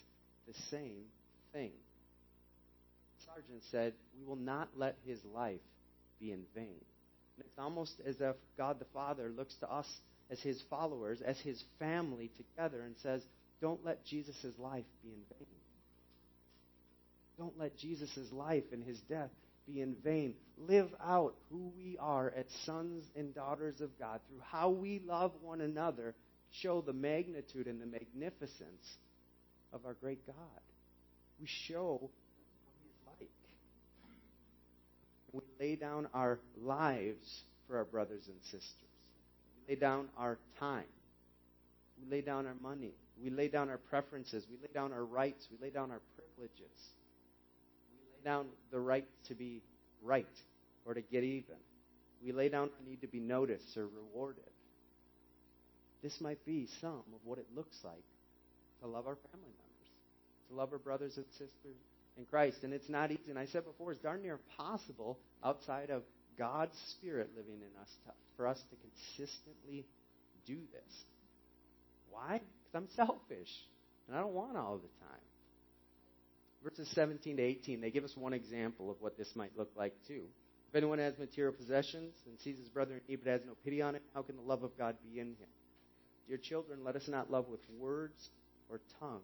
[0.47, 1.05] the same
[1.53, 1.71] thing.
[3.25, 5.61] Sergeant said, We will not let his life
[6.19, 6.81] be in vain.
[7.37, 9.87] And it's almost as if God the Father looks to us
[10.31, 13.21] as his followers, as his family together, and says,
[13.61, 15.47] Don't let Jesus' life be in vain.
[17.39, 19.29] Don't let Jesus' life and his death
[19.65, 20.33] be in vain.
[20.57, 25.31] Live out who we are as sons and daughters of God through how we love
[25.41, 26.15] one another,
[26.61, 28.97] show the magnitude and the magnificence
[29.71, 30.35] of our great God.
[31.39, 32.11] We show
[32.65, 33.29] what He's like.
[35.31, 38.73] We lay down our lives for our brothers and sisters.
[39.55, 40.83] We lay down our time.
[42.01, 42.91] We lay down our money.
[43.23, 44.43] We lay down our preferences.
[44.49, 45.47] We lay down our rights.
[45.49, 46.75] We lay down our privileges
[48.23, 49.61] down the right to be
[50.01, 50.25] right
[50.85, 51.55] or to get even.
[52.23, 54.43] We lay down our need to be noticed or rewarded.
[56.01, 58.03] This might be some of what it looks like
[58.81, 59.89] to love our family members,
[60.49, 61.77] to love our brothers and sisters
[62.17, 62.57] in Christ.
[62.63, 63.29] And it's not easy.
[63.29, 66.03] And I said before, it's darn near impossible outside of
[66.37, 68.75] God's Spirit living in us to, for us to
[69.17, 69.85] consistently
[70.45, 70.93] do this.
[72.09, 72.39] Why?
[72.39, 73.49] Because I'm selfish
[74.07, 75.28] and I don't want all the time
[76.63, 79.93] verses 17 to 18, they give us one example of what this might look like
[80.07, 80.23] too.
[80.69, 83.81] If anyone has material possessions and sees his brother in need but has no pity
[83.81, 85.49] on him, how can the love of God be in him?
[86.27, 88.29] Dear children, let us not love with words
[88.69, 89.23] or tongue,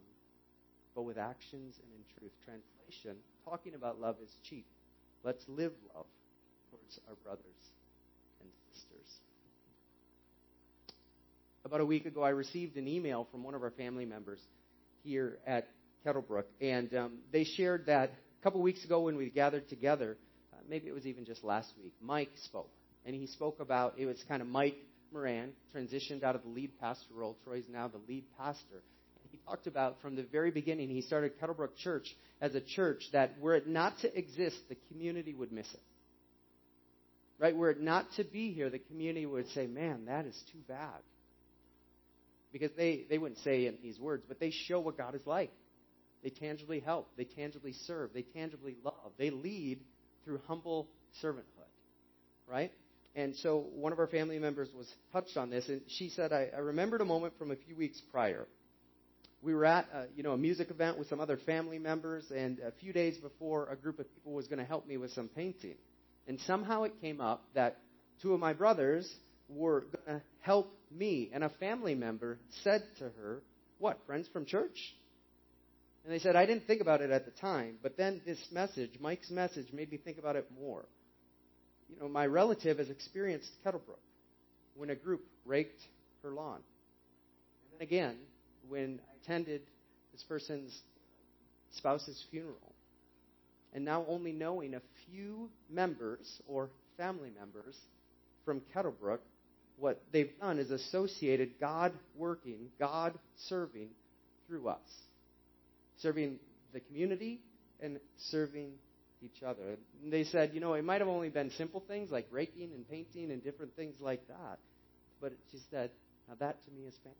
[0.95, 2.31] but with actions and in truth.
[2.43, 4.65] Translation, talking about love is cheap.
[5.23, 6.07] Let's live love
[6.71, 7.45] towards our brothers
[8.41, 9.19] and sisters.
[11.63, 14.39] About a week ago, I received an email from one of our family members
[15.03, 15.67] here at
[16.05, 20.17] Kettlebrook, and um, they shared that a couple weeks ago when we gathered together.
[20.53, 21.93] Uh, maybe it was even just last week.
[22.01, 22.69] Mike spoke,
[23.05, 24.77] and he spoke about it was kind of Mike
[25.11, 27.37] Moran transitioned out of the lead pastor role.
[27.43, 28.83] Troy's now the lead pastor.
[29.31, 32.07] He talked about from the very beginning, he started Kettlebrook Church
[32.39, 35.81] as a church that were it not to exist, the community would miss it.
[37.37, 37.55] Right?
[37.55, 41.01] Were it not to be here, the community would say, man, that is too bad.
[42.53, 45.51] Because they, they wouldn't say in these words, but they show what God is like.
[46.25, 47.07] They tangibly help.
[47.17, 48.09] They tangibly serve.
[48.11, 49.11] They tangibly love.
[49.19, 49.81] They lead
[50.23, 50.89] through humble
[51.23, 51.69] servanthood.
[52.47, 52.71] Right?
[53.15, 56.49] And so one of our family members was touched on this, and she said, I,
[56.51, 58.47] I remembered a moment from a few weeks prior.
[59.43, 62.57] We were at a, you know, a music event with some other family members, and
[62.57, 65.27] a few days before, a group of people was going to help me with some
[65.27, 65.75] painting.
[66.27, 67.77] And somehow it came up that
[68.23, 69.07] two of my brothers
[69.47, 71.29] were going to help me.
[71.31, 73.43] And a family member said to her,
[73.77, 74.95] What, friends from church?
[76.05, 78.91] And they said, I didn't think about it at the time, but then this message,
[78.99, 80.85] Mike's message, made me think about it more.
[81.89, 83.97] You know, my relative has experienced Kettlebrook
[84.75, 85.81] when a group raked
[86.21, 86.59] her lawn.
[87.63, 88.17] And then again,
[88.69, 89.61] when I attended
[90.11, 90.79] this person's
[91.71, 92.75] spouse's funeral.
[93.73, 97.75] And now only knowing a few members or family members
[98.45, 99.19] from Kettlebrook,
[99.77, 103.89] what they've done is associated God working, God serving
[104.47, 104.79] through us.
[105.97, 106.39] Serving
[106.73, 107.39] the community
[107.79, 108.71] and serving
[109.21, 109.77] each other.
[110.03, 112.87] And they said, you know, it might have only been simple things like raking and
[112.89, 114.59] painting and different things like that.
[115.21, 115.91] But she said,
[116.27, 117.17] now that to me is family.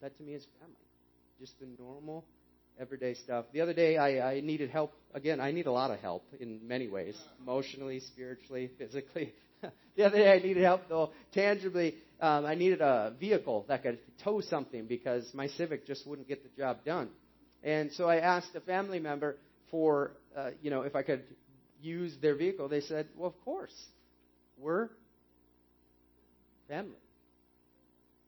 [0.00, 0.74] That to me is family.
[1.38, 2.24] Just the normal
[2.78, 3.46] everyday stuff.
[3.52, 4.94] The other day, I, I needed help.
[5.14, 9.34] Again, I need a lot of help in many ways emotionally, spiritually, physically.
[9.96, 11.96] the other day, I needed help, though, tangibly.
[12.20, 16.42] Um, I needed a vehicle that could tow something because my Civic just wouldn't get
[16.42, 17.08] the job done.
[17.62, 19.36] And so I asked a family member
[19.70, 21.22] for, uh, you know, if I could
[21.82, 22.68] use their vehicle.
[22.68, 23.74] They said, well, of course.
[24.58, 24.88] We're
[26.68, 26.92] family.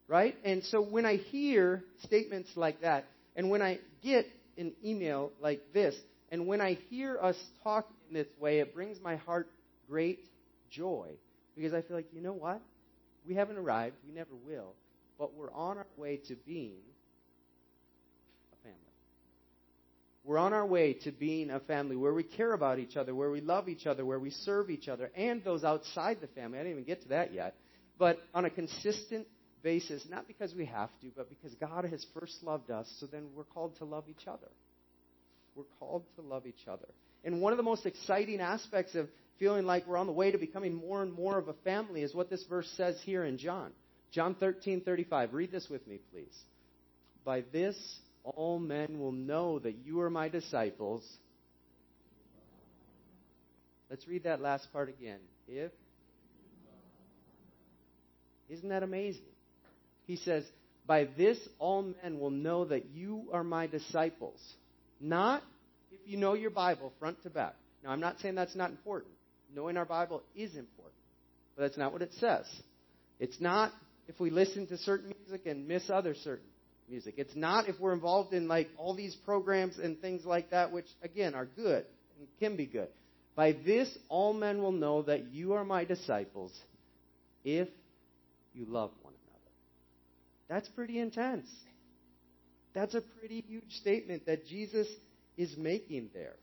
[0.07, 0.35] Right?
[0.43, 4.25] And so when I hear statements like that, and when I get
[4.57, 5.95] an email like this,
[6.31, 9.49] and when I hear us talk in this way, it brings my heart
[9.87, 10.19] great
[10.73, 11.09] joy.
[11.55, 12.61] Because I feel like, you know what?
[13.27, 13.95] We haven't arrived.
[14.07, 14.73] We never will.
[15.19, 16.81] But we're on our way to being
[18.51, 18.79] a family.
[20.23, 23.29] We're on our way to being a family where we care about each other, where
[23.29, 26.57] we love each other, where we serve each other, and those outside the family.
[26.57, 27.55] I didn't even get to that yet.
[27.99, 29.27] But on a consistent
[29.61, 33.27] basis, not because we have to, but because God has first loved us, so then
[33.35, 34.49] we're called to love each other.
[35.55, 36.87] We're called to love each other.
[37.23, 39.07] And one of the most exciting aspects of
[39.43, 42.15] feeling like we're on the way to becoming more and more of a family is
[42.15, 43.73] what this verse says here in John.
[44.09, 45.33] John 13:35.
[45.33, 46.33] Read this with me, please.
[47.25, 47.75] By this
[48.23, 51.05] all men will know that you are my disciples.
[53.89, 55.19] Let's read that last part again.
[55.45, 55.73] If
[58.47, 59.23] Isn't that amazing?
[60.05, 60.45] He says,
[60.85, 64.39] By this all men will know that you are my disciples.
[65.01, 65.43] Not
[65.91, 67.55] if you know your Bible front to back.
[67.83, 69.12] Now, I'm not saying that's not important.
[69.53, 70.93] Knowing our Bible is important.
[71.55, 72.45] But that's not what it says.
[73.19, 73.71] It's not
[74.07, 76.47] if we listen to certain music and miss other certain
[76.89, 77.15] music.
[77.17, 80.87] It's not if we're involved in like all these programs and things like that, which
[81.01, 81.85] again are good
[82.19, 82.89] and can be good.
[83.35, 86.51] By this all men will know that you are my disciples
[87.43, 87.67] if
[88.53, 89.51] you love one another.
[90.49, 91.47] That's pretty intense.
[92.73, 94.87] That's a pretty huge statement that Jesus
[95.37, 96.35] is making there.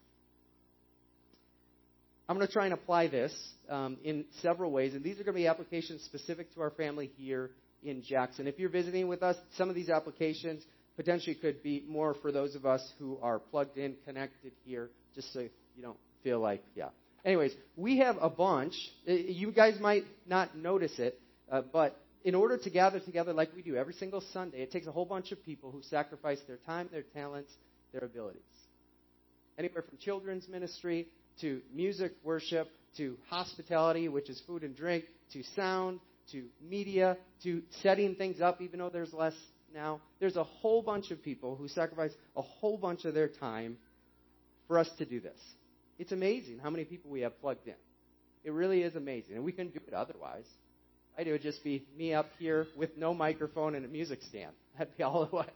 [2.30, 3.36] I'm going to try and apply this
[3.68, 7.10] um, in several ways, and these are going to be applications specific to our family
[7.16, 7.50] here
[7.82, 8.46] in Jackson.
[8.46, 10.62] If you're visiting with us, some of these applications
[10.94, 15.32] potentially could be more for those of us who are plugged in, connected here, just
[15.32, 16.90] so you don't feel like, yeah.
[17.24, 18.74] Anyways, we have a bunch.
[19.06, 23.62] You guys might not notice it, uh, but in order to gather together like we
[23.62, 26.88] do every single Sunday, it takes a whole bunch of people who sacrifice their time,
[26.92, 27.50] their talents,
[27.90, 28.40] their abilities.
[29.58, 31.08] Anywhere from children's ministry
[31.40, 36.00] to music worship to hospitality, which is food and drink, to sound,
[36.32, 39.34] to media, to setting things up, even though there's less
[39.72, 40.00] now.
[40.18, 43.76] There's a whole bunch of people who sacrifice a whole bunch of their time
[44.66, 45.38] for us to do this.
[45.98, 47.74] It's amazing how many people we have plugged in.
[48.44, 49.34] It really is amazing.
[49.36, 50.46] And we couldn't do it otherwise.
[51.16, 51.26] Right?
[51.26, 54.52] It would just be me up here with no microphone and a music stand.
[54.78, 55.50] That'd be all it was.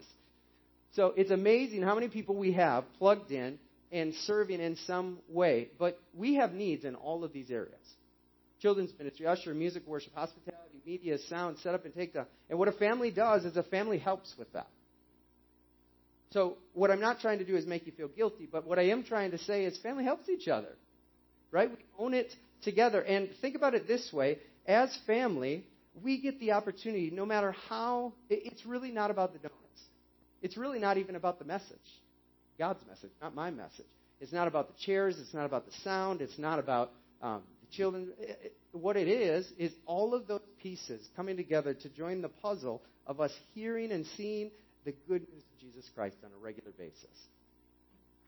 [0.92, 3.58] So it's amazing how many people we have plugged in
[3.94, 5.68] and serving in some way.
[5.78, 7.78] But we have needs in all of these areas
[8.60, 12.24] children's ministry, usher, music, worship, hospitality, media, sound, set up and take down.
[12.48, 14.68] And what a family does is a family helps with that.
[16.30, 18.84] So what I'm not trying to do is make you feel guilty, but what I
[18.84, 20.74] am trying to say is family helps each other.
[21.50, 21.68] Right?
[21.68, 23.02] We own it together.
[23.02, 24.38] And think about it this way.
[24.66, 25.66] As family,
[26.02, 29.82] we get the opportunity, no matter how, it's really not about the donuts.
[30.40, 31.76] It's really not even about the message.
[32.58, 33.86] God's message, not my message.
[34.20, 35.16] It's not about the chairs.
[35.18, 36.20] It's not about the sound.
[36.20, 38.12] It's not about um, the children.
[38.18, 42.28] It, it, what it is, is all of those pieces coming together to join the
[42.28, 44.50] puzzle of us hearing and seeing
[44.84, 47.04] the good news of Jesus Christ on a regular basis.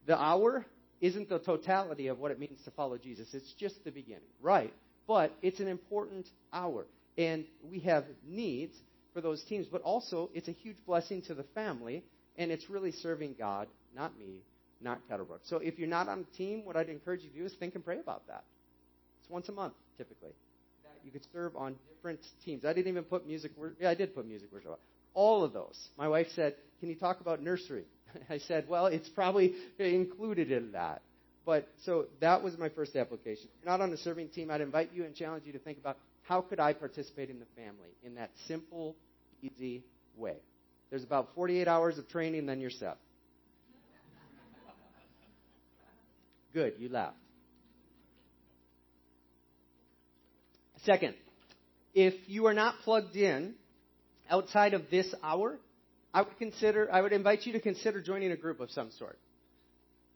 [0.07, 0.65] The hour
[1.01, 3.29] isn't the totality of what it means to follow Jesus.
[3.33, 4.73] It's just the beginning, right?
[5.07, 6.87] But it's an important hour.
[7.19, 8.75] And we have needs
[9.12, 12.05] for those teams, but also it's a huge blessing to the family,
[12.37, 14.42] and it's really serving God, not me,
[14.80, 15.40] not Kettlebrook.
[15.44, 17.74] So if you're not on a team, what I'd encourage you to do is think
[17.74, 18.44] and pray about that.
[19.20, 20.32] It's once a month, typically.
[21.04, 22.64] You could serve on different teams.
[22.64, 23.52] I didn't even put music.
[23.80, 24.78] Yeah, I did put music worship.
[25.14, 25.88] All of those.
[25.96, 27.85] My wife said, "Can you talk about nursery?"
[28.30, 31.02] I said, "Well, it's probably included in that."
[31.44, 33.44] But so that was my first application.
[33.44, 35.78] If you're not on a serving team, I'd invite you and challenge you to think
[35.78, 38.96] about how could I participate in the family in that simple,
[39.42, 39.85] easy
[40.16, 40.35] way.
[40.90, 42.96] There's about 48 hours of training, then you're set.
[46.57, 47.19] Good, you laughed.
[50.85, 51.12] Second,
[51.92, 53.57] if you are not plugged in
[54.31, 55.59] outside of this hour,
[56.14, 59.19] I would consider, I would invite you to consider joining a group of some sort.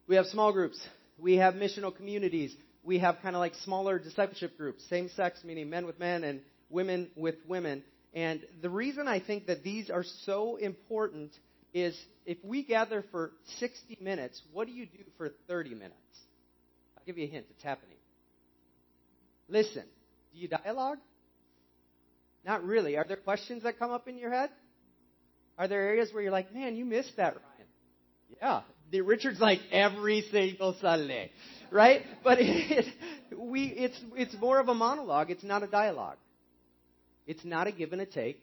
[0.07, 0.81] We have small groups.
[1.19, 2.57] We have missional communities.
[2.85, 6.41] We have kind of like smaller discipleship groups, same sex, meaning men with men and
[6.71, 7.83] women with women.
[8.15, 11.33] And the reason I think that these are so important
[11.75, 15.95] is if we gather for 60 minutes, what do you do for 30 minutes?
[17.01, 17.47] I'll give you a hint.
[17.51, 17.97] It's happening.
[19.49, 19.85] Listen.
[20.33, 20.99] Do you dialogue?
[22.45, 22.97] Not really.
[22.97, 24.51] Are there questions that come up in your head?
[25.59, 27.69] Are there areas where you're like, man, you missed that, Ryan?
[28.41, 28.61] Yeah.
[28.93, 31.31] The, Richard's like every single Sunday,
[31.71, 32.03] right?
[32.23, 32.87] But it,
[33.37, 35.31] we, it's, it's more of a monologue.
[35.31, 36.19] It's not a dialogue.
[37.27, 38.43] It's not a give and a take.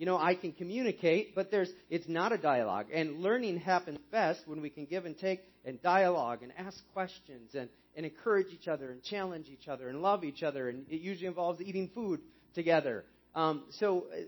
[0.00, 2.86] You know, I can communicate, but there's, it's not a dialogue.
[2.90, 7.54] And learning happens best when we can give and take and dialogue and ask questions
[7.54, 10.70] and, and encourage each other and challenge each other and love each other.
[10.70, 12.20] And it usually involves eating food
[12.54, 13.04] together.
[13.34, 14.22] Um, so, uh,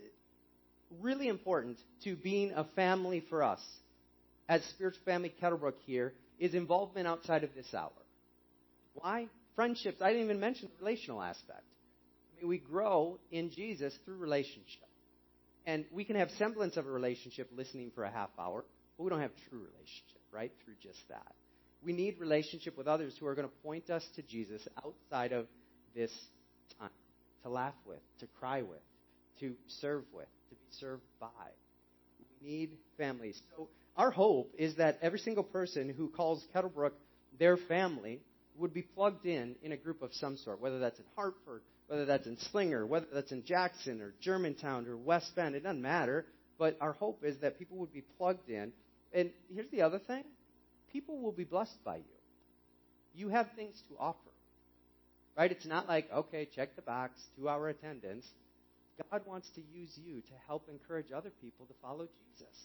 [1.01, 3.63] really important to being a family for us
[4.51, 7.93] as Spiritual Family Kettlebrook here is involvement outside of this hour.
[8.93, 9.27] Why?
[9.57, 10.03] Friendships.
[10.03, 11.65] I didn't even mention the relational aspect.
[12.37, 14.83] I mean, we grow in Jesus through relationship.
[15.67, 18.65] And we can have semblance of a relationship listening for a half hour,
[18.97, 20.53] but we don't have true relationship, right?
[20.65, 21.35] Through just that.
[21.85, 25.47] We need relationship with others who are going to point us to Jesus outside of
[25.95, 26.13] this
[26.79, 26.91] time
[27.43, 28.83] to laugh with, to cry with,
[29.41, 31.29] to serve with, to be served by.
[32.43, 33.41] We need families.
[33.57, 36.93] So our hope is that every single person who calls Kettlebrook
[37.39, 38.21] their family
[38.57, 42.07] would be plugged in in a group of some sort, whether that's in Hartford, whether
[42.07, 45.55] that's in Slinger, whether that's in Jackson or Germantown or West Bend.
[45.55, 46.25] It doesn't matter.
[46.59, 48.73] But our hope is that people would be plugged in.
[49.13, 50.25] And here's the other thing
[50.91, 52.05] people will be blessed by you.
[53.15, 54.17] You have things to offer.
[55.37, 55.53] Right?
[55.53, 58.27] It's not like, okay, check the box, two hour attendance.
[59.11, 62.57] God wants to use you to help encourage other people to follow Jesus.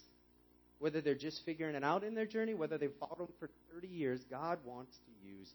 [0.79, 3.89] Whether they're just figuring it out in their journey, whether they've followed him for 30
[3.89, 5.49] years, God wants to use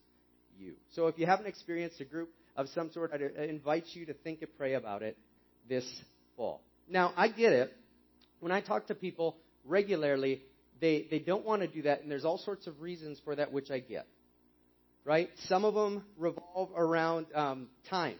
[0.58, 0.74] you.
[0.94, 4.42] So if you haven't experienced a group of some sort, I'd invite you to think
[4.42, 5.16] and pray about it
[5.68, 5.84] this
[6.36, 6.62] fall.
[6.88, 7.72] Now, I get it.
[8.40, 10.42] When I talk to people regularly,
[10.80, 13.52] they, they don't want to do that, and there's all sorts of reasons for that,
[13.52, 14.06] which I get.
[15.04, 15.30] Right?
[15.46, 18.16] Some of them revolve around um, time,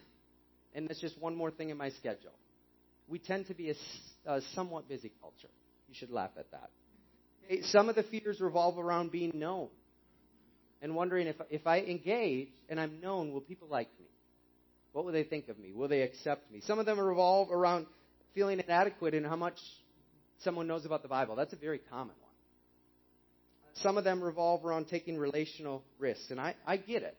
[0.74, 2.32] and that's just one more thing in my schedule.
[3.08, 3.74] We tend to be a,
[4.30, 5.48] a somewhat busy culture.
[5.88, 6.70] You should laugh at that.
[7.44, 9.68] Okay, some of the fears revolve around being known
[10.80, 14.06] and wondering if, if I engage and I'm known, will people like me?
[14.92, 15.72] What will they think of me?
[15.72, 16.61] Will they accept me?
[16.66, 17.87] Some of them revolve around
[18.35, 19.59] feeling inadequate in how much
[20.40, 21.37] someone knows about the Bible.
[21.37, 22.31] That's a very common one.
[23.76, 27.16] Some of them revolve around taking relational risks, and I, I get it.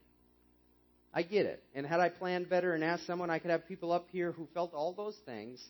[1.14, 1.64] I get it.
[1.74, 4.47] And had I planned better and asked someone, I could have people up here who
[4.54, 5.64] felt all those things,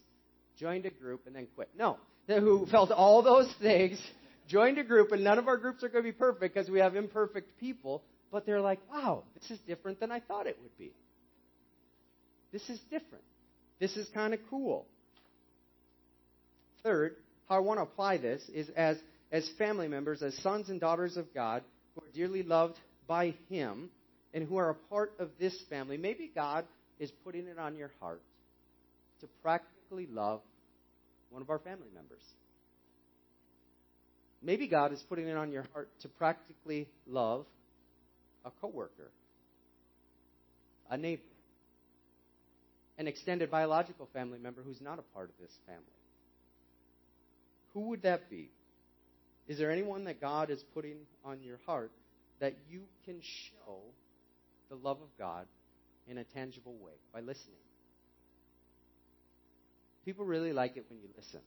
[0.57, 1.69] joined a group, and then quit.
[1.77, 4.01] No, who felt all those things,
[4.47, 6.79] joined a group, and none of our groups are going to be perfect because we
[6.79, 10.77] have imperfect people, but they're like, wow, this is different than I thought it would
[10.77, 10.93] be.
[12.53, 13.23] This is different.
[13.79, 14.85] This is kind of cool.
[16.83, 17.15] Third,
[17.49, 18.97] how I want to apply this is as,
[19.31, 21.63] as family members, as sons and daughters of God,
[21.95, 22.77] who are dearly loved
[23.07, 23.89] by Him,
[24.33, 25.97] and who are a part of this family.
[25.97, 26.65] Maybe God
[26.99, 28.21] is putting it on your heart
[29.21, 30.41] to practically love
[31.31, 32.21] one of our family members.
[34.43, 37.45] Maybe God is putting it on your heart to practically love
[38.45, 39.09] a coworker,
[40.89, 41.23] a neighbor,
[43.03, 45.83] an extended biological family member who's not a part of this family.
[47.73, 48.49] Who would that be?
[49.45, 50.95] Is there anyone that God is putting
[51.25, 51.91] on your heart
[52.39, 53.81] that you can show
[54.69, 55.47] the love of God
[56.07, 57.57] in a tangible way by listening?
[60.05, 61.41] People really like it when you listen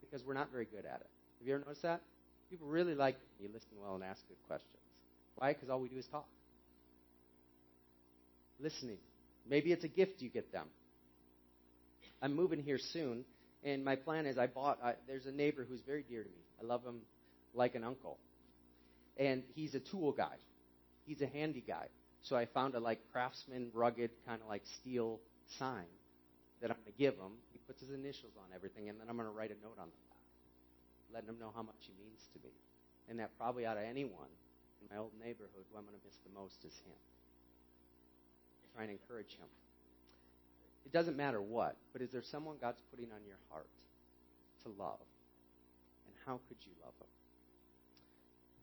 [0.00, 1.10] because we're not very good at it.
[1.40, 2.00] Have you ever noticed that?
[2.48, 4.72] People really like when you listen well and ask good questions.
[5.36, 5.52] Why?
[5.52, 6.26] Because all we do is talk.
[8.58, 8.98] Listening.
[9.46, 10.68] Maybe it's a gift you get them.
[12.22, 13.24] I'm moving here soon,
[13.64, 16.44] and my plan is I bought, I, there's a neighbor who's very dear to me.
[16.62, 17.00] I love him
[17.52, 18.18] like an uncle.
[19.18, 20.36] And he's a tool guy,
[21.04, 21.88] he's a handy guy.
[22.22, 25.18] So I found a like craftsman, rugged, kind of like steel
[25.58, 25.90] sign
[26.60, 27.34] that I'm going to give him.
[27.52, 29.90] He puts his initials on everything, and then I'm going to write a note on
[29.90, 30.22] the back,
[31.12, 32.54] letting him know how much he means to me.
[33.10, 34.30] And that probably out of anyone
[34.78, 37.00] in my old neighborhood, who I'm going to miss the most is him.
[38.78, 39.50] Try and encourage him.
[40.84, 43.68] It doesn't matter what, but is there someone God's putting on your heart
[44.64, 44.98] to love?
[46.06, 47.08] And how could you love them?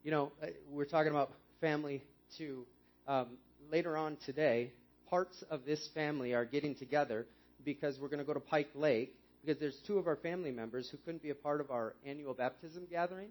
[0.04, 2.02] You know, uh, we're talking about family
[2.38, 2.64] too.
[3.06, 3.26] Um,
[3.70, 4.72] later on today,
[5.08, 7.26] parts of this family are getting together
[7.64, 9.14] because we're going to go to Pike Lake
[9.44, 12.34] because there's two of our family members who couldn't be a part of our annual
[12.34, 13.28] baptism gathering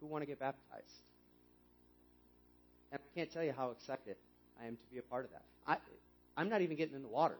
[0.00, 0.86] who want to get baptized.
[2.92, 4.16] And I can't tell you how excited
[4.60, 5.42] I am to be a part of that.
[5.66, 5.76] I,
[6.36, 7.36] I'm not even getting in the water.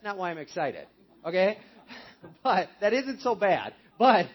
[0.00, 0.86] That's not why I'm excited.
[1.26, 1.58] Okay?
[2.42, 3.74] but that isn't so bad.
[3.98, 4.26] But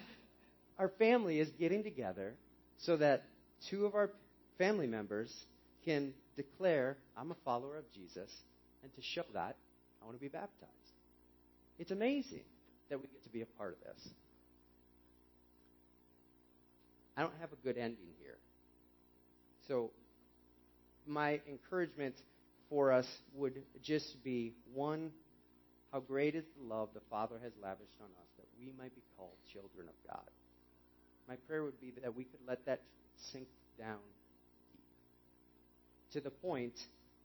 [0.77, 2.35] our family is getting together
[2.77, 3.23] so that
[3.71, 4.11] two of our
[4.59, 5.33] family members
[5.83, 8.29] can declare, I'm a follower of Jesus,
[8.83, 9.55] and to show that,
[10.01, 10.71] I want to be baptized.
[11.79, 12.43] It's amazing
[12.91, 14.07] that we get to be a part of this.
[17.17, 18.37] I don't have a good ending here.
[19.67, 19.89] So,
[21.07, 22.13] my encouragement
[22.69, 25.11] for us would just be one,
[25.95, 29.01] how great is the love the Father has lavished on us that we might be
[29.15, 30.29] called children of God.
[31.25, 32.81] My prayer would be that we could let that
[33.31, 33.47] sink
[33.79, 33.99] down
[36.11, 36.73] to the point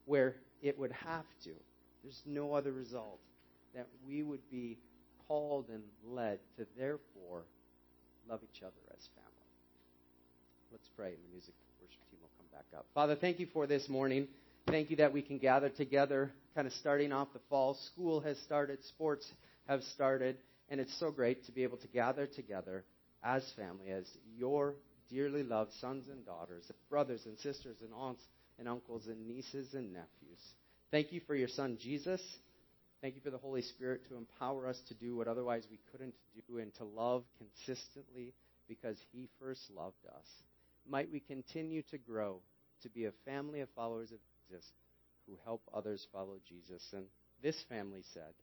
[0.05, 1.51] where it would have to.
[2.05, 3.19] There's no other result.
[3.75, 4.79] That we would be
[5.27, 7.43] called and led to therefore
[8.29, 9.51] love each other as family.
[10.71, 12.87] Let's pray, and the music worship team will come back up.
[12.95, 14.29] Father, thank you for this morning.
[14.71, 17.77] Thank you that we can gather together, kind of starting off the fall.
[17.93, 19.27] School has started, sports
[19.67, 20.37] have started,
[20.69, 22.85] and it's so great to be able to gather together
[23.25, 24.05] as family, as
[24.37, 24.77] your
[25.11, 28.23] dearly loved sons and daughters, brothers and sisters and aunts
[28.61, 30.39] and uncles and nieces and nephews.
[30.93, 32.23] Thank you for your son Jesus.
[33.03, 36.15] Thank you for the Holy Spirit to empower us to do what otherwise we couldn't
[36.49, 38.35] do and to love consistently
[38.69, 40.27] because he first loved us.
[40.89, 42.37] Might we continue to grow
[42.83, 44.19] to be a family of followers of
[44.51, 44.73] Jesus
[45.27, 46.83] who help others follow Jesus.
[46.93, 47.05] And
[47.43, 48.35] this family said,